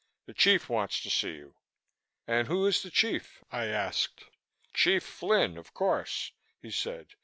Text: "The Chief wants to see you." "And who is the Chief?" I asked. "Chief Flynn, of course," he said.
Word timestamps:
"The 0.25 0.33
Chief 0.33 0.67
wants 0.67 0.99
to 1.01 1.11
see 1.11 1.33
you." 1.33 1.53
"And 2.25 2.47
who 2.47 2.65
is 2.65 2.81
the 2.81 2.89
Chief?" 2.89 3.43
I 3.51 3.65
asked. 3.65 4.23
"Chief 4.73 5.03
Flynn, 5.03 5.59
of 5.59 5.75
course," 5.75 6.31
he 6.59 6.71
said. 6.71 7.09